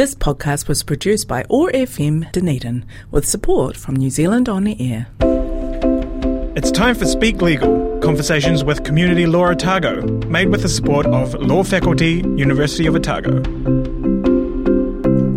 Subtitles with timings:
[0.00, 4.74] This podcast was produced by OAR FM Dunedin with support from New Zealand On the
[4.80, 5.08] Air.
[6.56, 11.34] It's time for Speak Legal, conversations with Community Law Otago, made with the support of
[11.34, 13.42] Law Faculty, University of Otago.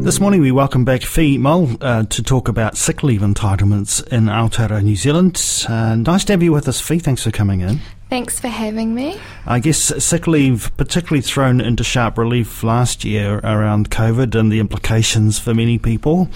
[0.02, 4.28] This morning we welcome back Fi Muhl uh, to talk about sick leave entitlements in
[4.28, 5.66] Aotearoa, New Zealand.
[5.68, 7.00] Uh, nice to have you with us, Fi.
[7.00, 7.82] Thanks for coming in.
[8.14, 9.20] Thanks for having me.
[9.48, 14.60] I guess sick leave, particularly thrown into sharp relief last year around COVID and the
[14.60, 16.30] implications for many people.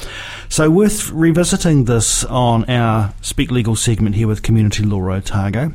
[0.49, 5.71] So, worth revisiting this on our Speak Legal segment here with Community Law Otago.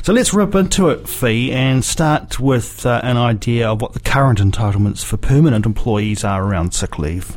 [0.00, 4.00] So, let's rip into it, Fi, and start with uh, an idea of what the
[4.00, 7.36] current entitlements for permanent employees are around sick leave.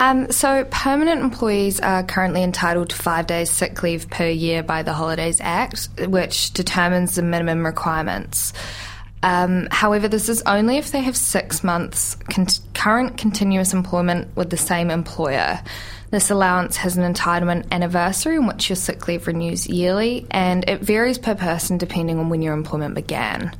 [0.00, 4.82] Um, so, permanent employees are currently entitled to five days sick leave per year by
[4.82, 8.52] the Holidays Act, which determines the minimum requirements.
[9.22, 14.50] Um, however, this is only if they have six months con- current continuous employment with
[14.50, 15.60] the same employer.
[16.10, 20.82] This allowance has an entitlement anniversary in which your sick leave renews yearly, and it
[20.82, 23.56] varies per person depending on when your employment began.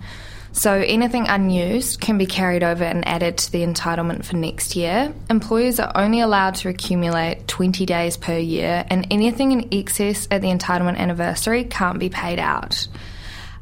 [0.54, 5.12] So anything unused can be carried over and added to the entitlement for next year.
[5.28, 10.42] Employers are only allowed to accumulate 20 days per year, and anything in excess at
[10.42, 12.86] the entitlement anniversary can't be paid out.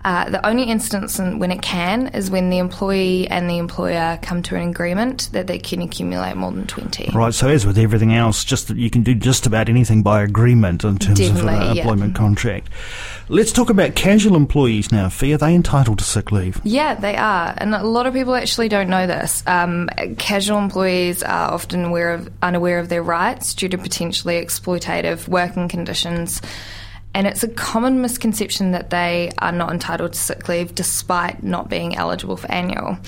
[0.05, 4.43] Uh, the only instance when it can is when the employee and the employer come
[4.43, 7.11] to an agreement that they can accumulate more than 20.
[7.15, 10.83] Right, so as with everything else, just you can do just about anything by agreement
[10.83, 11.83] in terms Definitely, of an yeah.
[11.83, 12.69] employment contract.
[13.29, 15.09] Let's talk about casual employees now.
[15.09, 16.61] Fi, are they entitled to sick leave?
[16.65, 19.45] Yeah, they are, and a lot of people actually don't know this.
[19.47, 25.29] Um, casual employees are often aware of, unaware of their rights due to potentially exploitative
[25.29, 26.43] working conditions.
[27.15, 31.69] And it's a common misconception that they are not entitled to sick leave despite not
[31.69, 32.99] being eligible for annual.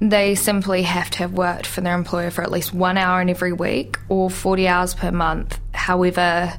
[0.00, 3.30] They simply have to have worked for their employer for at least one hour in
[3.30, 5.58] every week or 40 hours per month.
[5.72, 6.52] However,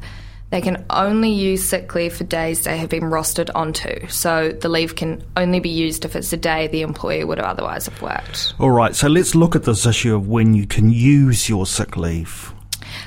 [0.51, 4.07] they can only use sick leave for days they have been rostered onto.
[4.07, 7.87] So the leave can only be used if it's a day the employee would otherwise
[7.87, 8.53] have worked.
[8.57, 11.97] All right, so let's look at this issue of when you can use your sick
[11.97, 12.53] leave.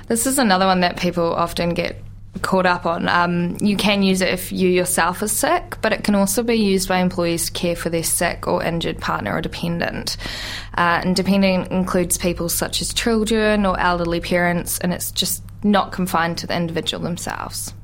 [0.08, 2.02] This is another one that people often get
[2.42, 3.08] caught up on.
[3.08, 6.54] Um, you can use it if you yourself are sick, but it can also be
[6.54, 10.16] used by employees to care for their sick or injured partner or dependent.
[10.76, 15.92] Uh, and dependent includes people such as children or elderly parents, and it's just not
[15.92, 17.74] confined to the individual themselves.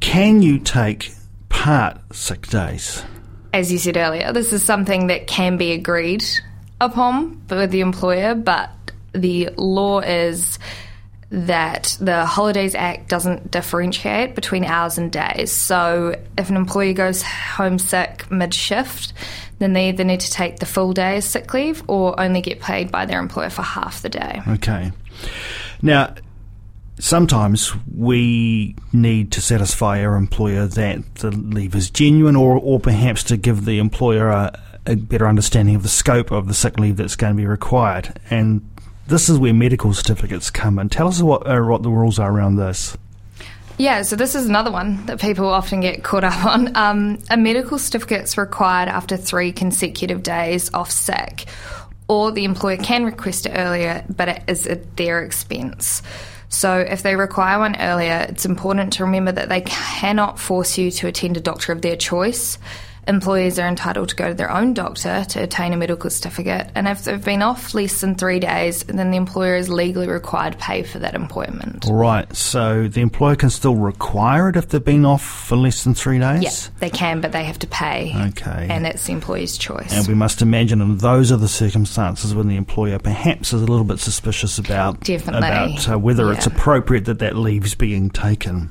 [0.00, 1.12] Can you take
[1.48, 3.04] part sick days?
[3.52, 6.24] As you said earlier, this is something that can be agreed
[6.80, 8.70] upon with the employer, but
[9.12, 10.58] the law is
[11.30, 15.52] that the Holidays Act doesn't differentiate between hours and days.
[15.52, 19.12] So if an employee goes home sick mid shift,
[19.58, 22.60] then they either need to take the full day as sick leave or only get
[22.60, 24.40] paid by their employer for half the day.
[24.48, 24.90] Okay.
[25.82, 26.14] Now,
[26.98, 33.22] sometimes we need to satisfy our employer that the leave is genuine or, or perhaps
[33.24, 36.96] to give the employer a, a better understanding of the scope of the sick leave
[36.96, 38.18] that's going to be required.
[38.30, 38.68] And
[39.08, 40.90] this is where medical certificates come in.
[40.90, 42.96] Tell us what, uh, what the rules are around this.
[43.78, 46.76] Yeah, so this is another one that people often get caught up on.
[46.76, 51.46] Um, a medical certificate is required after three consecutive days off sick,
[52.06, 56.02] or the employer can request it earlier, but it is at their expense.
[56.50, 60.90] So, if they require one earlier, it's important to remember that they cannot force you
[60.92, 62.58] to attend a doctor of their choice.
[63.08, 66.86] Employees are entitled to go to their own doctor to obtain a medical certificate, and
[66.86, 70.58] if they've been off less than three days, then the employer is legally required to
[70.58, 71.86] pay for that appointment.
[71.86, 75.84] All right, so the employer can still require it if they've been off for less
[75.84, 76.42] than three days?
[76.42, 78.12] Yeah, they can, but they have to pay.
[78.28, 78.66] Okay.
[78.68, 79.90] And it's the employee's choice.
[79.90, 83.66] And we must imagine, and those are the circumstances when the employer perhaps is a
[83.66, 85.48] little bit suspicious about Definitely.
[85.48, 88.68] about uh, whether it's appropriate that that leave's being taken.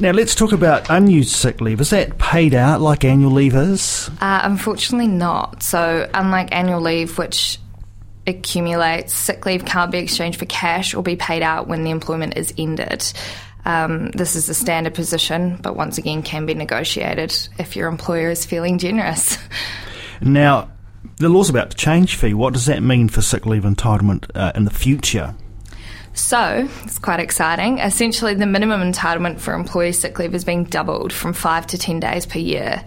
[0.00, 1.80] Now let's talk about unused sick leave.
[1.80, 4.08] Is that paid out like annual leave is?
[4.20, 5.62] Uh, unfortunately, not.
[5.62, 7.58] So, unlike annual leave, which
[8.26, 12.36] accumulates, sick leave can't be exchanged for cash or be paid out when the employment
[12.36, 13.12] is ended.
[13.64, 18.30] Um, this is the standard position, but once again can be negotiated if your employer
[18.30, 19.38] is feeling generous.
[20.20, 20.70] Now,
[21.18, 22.34] the law's about to change Fi.
[22.34, 25.34] What does that mean for sick leave entitlement uh, in the future?
[26.18, 27.78] So, it's quite exciting.
[27.78, 32.00] Essentially, the minimum entitlement for employee sick leave is being doubled from 5 to 10
[32.00, 32.84] days per year.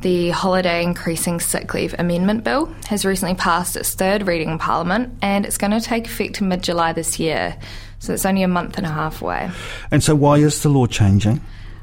[0.00, 5.12] The Holiday Increasing Sick Leave Amendment Bill has recently passed its third reading in Parliament
[5.20, 7.54] and it's going to take effect in mid July this year.
[7.98, 9.50] So, it's only a month and a half away.
[9.90, 11.42] And so, why is the law changing?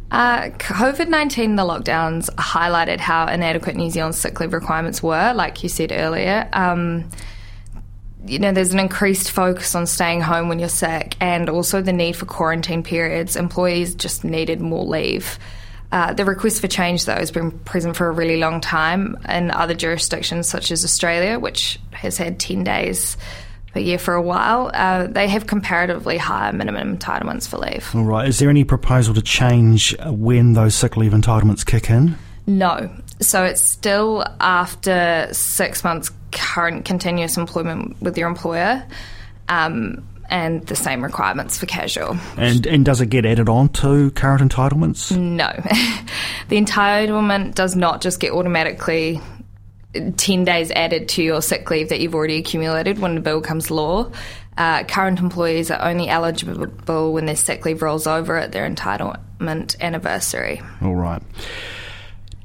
[0.10, 5.62] Uh, COVID 19, the lockdowns highlighted how inadequate New Zealand's sick leave requirements were, like
[5.62, 6.50] you said earlier.
[6.54, 7.08] Um,
[8.28, 11.94] you know, there's an increased focus on staying home when you're sick and also the
[11.94, 13.36] need for quarantine periods.
[13.36, 15.40] Employees just needed more leave.
[15.92, 19.52] Uh, the request for change, though, has been present for a really long time in
[19.52, 23.16] other jurisdictions, such as Australia, which has had 10 days
[23.72, 24.70] per year for a while.
[24.74, 27.90] Uh, they have comparatively higher minimum entitlements for leave.
[27.96, 28.28] All right.
[28.28, 32.18] Is there any proposal to change when those sick leave entitlements kick in?
[32.46, 32.90] No.
[33.22, 36.12] So it's still after six months
[36.58, 38.84] current continuous employment with your employer.
[39.48, 42.18] Um, and the same requirements for casual.
[42.36, 45.16] And and does it get added on to current entitlements?
[45.16, 45.48] No.
[46.50, 49.22] the entitlement does not just get automatically
[49.94, 53.72] 10 days added to your sick leave that you've already accumulated when the bill comes
[53.72, 54.12] law.
[54.58, 59.80] Uh, current employees are only eligible when their sick leave rolls over at their entitlement
[59.80, 60.62] anniversary.
[60.82, 61.22] All right.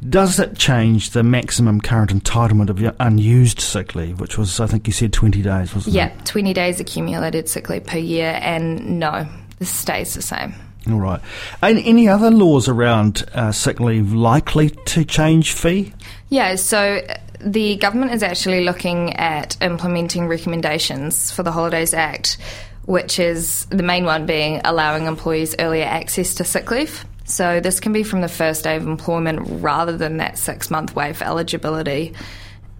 [0.08, 4.66] Does it change the maximum current entitlement of your unused sick leave, which was, I
[4.66, 6.14] think you said, 20 days, wasn't yeah, it?
[6.16, 9.28] Yeah, 20 days accumulated sick leave per year, and no,
[9.58, 10.54] this stays the same.
[10.90, 11.20] All right.
[11.62, 15.92] And any other laws around uh, sick leave likely to change Fi?
[16.28, 22.38] Yeah, so uh, the government is actually looking at implementing recommendations for the Holidays Act,
[22.86, 27.04] which is the main one being allowing employees earlier access to sick leave.
[27.24, 30.94] So this can be from the first day of employment rather than that six month
[30.94, 32.14] wait for eligibility.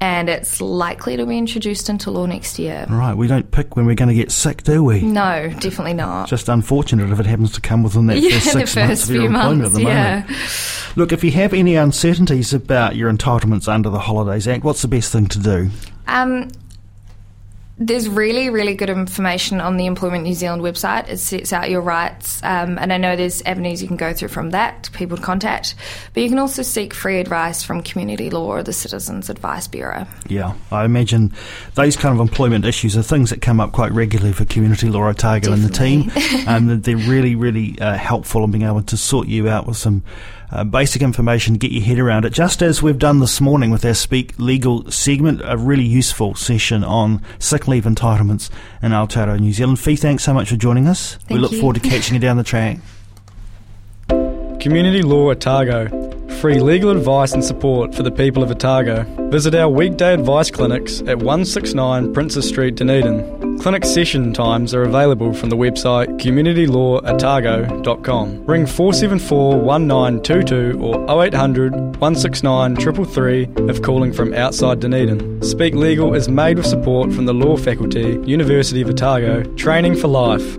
[0.00, 2.86] And it's likely to be introduced into law next year.
[2.90, 5.00] Right, we don't pick when we're going to get sick, do we?
[5.00, 6.28] No, definitely not.
[6.28, 9.14] Just unfortunate if it happens to come within that yeah, first six first months of
[9.14, 10.20] your employment months, at the yeah.
[10.22, 10.96] moment.
[10.96, 14.88] Look, if you have any uncertainties about your entitlements under the Holidays Act, what's the
[14.88, 15.70] best thing to do?
[16.08, 16.50] Um,
[17.87, 21.08] there's really, really good information on the Employment New Zealand website.
[21.08, 24.29] It sets out your rights, um, and I know there's avenues you can go through
[24.29, 25.75] from that, to people to contact.
[26.14, 30.06] But you can also seek free advice from Community Law or the Citizens Advice Bureau.
[30.29, 31.32] Yeah, I imagine
[31.75, 35.08] those kind of employment issues are things that come up quite regularly for Community Law
[35.08, 36.11] Otago and the team.
[36.46, 40.05] and they're really, really uh, helpful in being able to sort you out with some
[40.52, 43.70] uh, basic information, to get your head around it, just as we've done this morning
[43.70, 48.50] with our Speak Legal segment, a really useful session on sick leave entitlements
[48.82, 49.81] in Aotearoa, New Zealand.
[49.81, 51.14] Fi, thanks so much for joining us.
[51.14, 51.60] Thank we look you.
[51.60, 52.78] forward to catching you down the track.
[54.60, 56.11] Community Law Otago.
[56.42, 59.04] Free legal advice and support for the people of Otago.
[59.30, 63.60] Visit our weekday advice clinics at 169 Princes Street, Dunedin.
[63.60, 68.44] Clinic session times are available from the website communitylawotago.com.
[68.44, 75.40] Ring 474 1922 or 0800 169 333 if calling from outside Dunedin.
[75.44, 80.08] Speak Legal is made with support from the Law Faculty, University of Otago, training for
[80.08, 80.58] life.